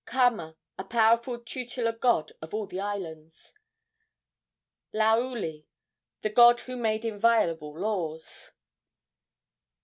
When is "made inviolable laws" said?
6.75-8.49